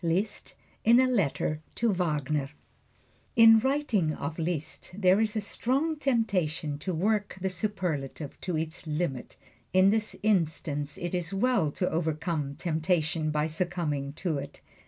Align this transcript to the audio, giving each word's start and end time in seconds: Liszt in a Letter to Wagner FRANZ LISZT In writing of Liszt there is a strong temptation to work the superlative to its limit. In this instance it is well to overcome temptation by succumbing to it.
Liszt 0.03 0.55
in 0.83 0.99
a 0.99 1.05
Letter 1.05 1.61
to 1.75 1.93
Wagner 1.93 2.47
FRANZ 2.47 2.49
LISZT 2.55 3.31
In 3.35 3.59
writing 3.59 4.13
of 4.15 4.39
Liszt 4.39 4.91
there 4.97 5.21
is 5.21 5.35
a 5.35 5.41
strong 5.41 5.95
temptation 5.95 6.79
to 6.79 6.91
work 6.91 7.37
the 7.39 7.51
superlative 7.51 8.41
to 8.41 8.57
its 8.57 8.87
limit. 8.87 9.37
In 9.73 9.91
this 9.91 10.15
instance 10.23 10.97
it 10.97 11.13
is 11.13 11.35
well 11.35 11.69
to 11.73 11.87
overcome 11.87 12.55
temptation 12.55 13.29
by 13.29 13.45
succumbing 13.45 14.13
to 14.13 14.39
it. 14.39 14.61